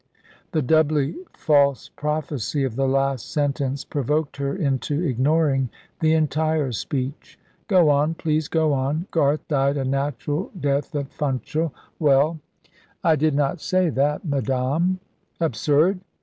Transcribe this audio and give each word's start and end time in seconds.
The 0.51 0.63
doubly 0.63 1.13
false 1.35 1.89
prophecy 1.89 2.63
of 2.63 2.75
the 2.75 2.87
last 2.87 3.31
sentence 3.31 3.85
provoked 3.85 4.37
her 4.37 4.55
into 4.55 4.99
ignoring 5.03 5.69
the 5.99 6.13
entire 6.15 6.71
speech. 6.71 7.37
"Go 7.67 7.87
on 7.91 8.15
please 8.15 8.47
go 8.47 8.73
on. 8.73 9.05
Garth 9.11 9.47
died 9.47 9.77
a 9.77 9.85
natural 9.85 10.49
death 10.59 10.95
at 10.95 11.13
Funchal. 11.13 11.71
Well?" 11.99 12.39
"I 13.03 13.15
did 13.15 13.35
not 13.35 13.61
say 13.61 13.89
that, 13.91 14.25
madame." 14.25 14.99
"Absurd! 15.39 15.99